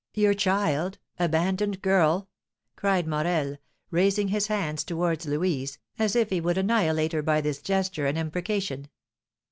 "Your 0.15 0.33
child, 0.33 0.97
abandoned 1.19 1.83
girl!" 1.83 2.27
cried 2.75 3.05
Morel, 3.07 3.57
raising 3.91 4.29
his 4.29 4.47
hands 4.47 4.83
towards 4.83 5.27
Louise, 5.27 5.77
as 5.99 6.15
if 6.15 6.31
he 6.31 6.41
would 6.41 6.57
annihilate 6.57 7.13
her 7.13 7.21
by 7.21 7.39
this 7.39 7.61
gesture 7.61 8.07
and 8.07 8.17
imprecation. 8.17 8.89